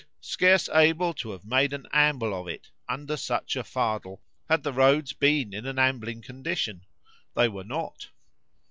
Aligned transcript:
——scarce 0.19 0.67
able 0.69 1.13
to 1.13 1.29
have 1.29 1.45
made 1.45 1.73
an 1.73 1.85
amble 1.93 2.33
of 2.33 2.47
it, 2.47 2.71
under 2.89 3.15
such 3.15 3.55
a 3.55 3.63
fardel, 3.63 4.19
had 4.49 4.63
the 4.63 4.73
roads 4.73 5.13
been 5.13 5.53
in 5.53 5.67
an 5.67 5.77
ambling 5.77 6.23
condition.——They 6.23 7.47
were 7.49 7.63
not. 7.63 8.09